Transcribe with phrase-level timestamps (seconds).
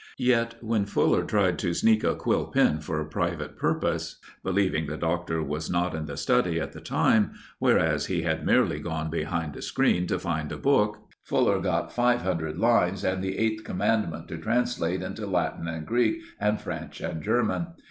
[0.17, 4.97] Yet, when Fuller tried to sneak a quill pen for a private purpose, believing the
[4.97, 9.55] Doctor was not in the study at the time, whereas he had merely gone behind
[9.55, 14.27] a screen to find a book, Fuller got five hundred lines and the eighth Commandment
[14.29, 17.67] to translate into Latin and Greek, and French and German.